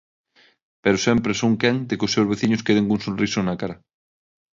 [0.83, 3.75] Pero sempre son quen de que os seus veciños queden cun sorriso na cara.